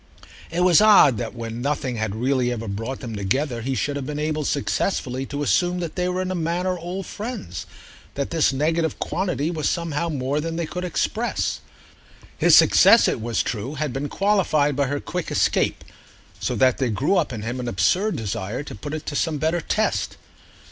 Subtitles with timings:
[0.49, 4.05] It was odd that when nothing had really ever brought them together he should have
[4.07, 9.51] been able successfully to assume they were in a manner old friends—that this negative quantity
[9.51, 11.59] was somehow more than they could express.
[12.35, 15.83] His success, it was true, had been qualified by her quick escape,
[16.39, 19.37] so that there grew up in him an absurd desire to put it to some
[19.37, 20.17] better test.